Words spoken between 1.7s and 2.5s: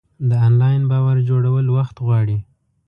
وخت غواړي.